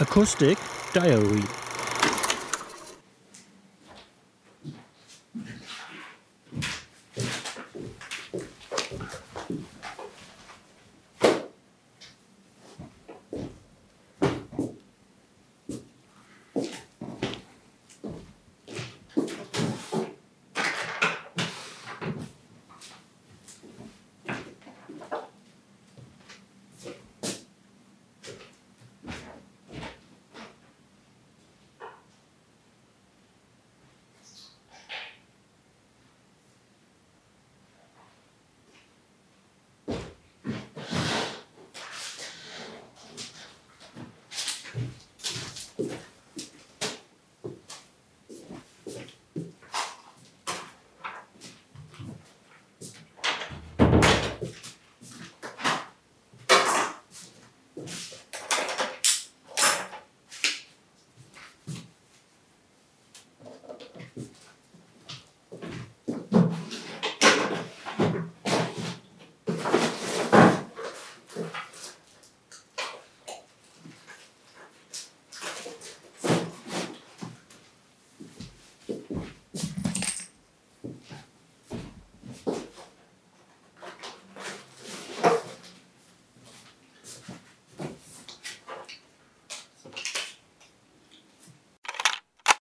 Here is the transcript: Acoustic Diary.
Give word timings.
Acoustic 0.00 0.58
Diary. 0.92 1.67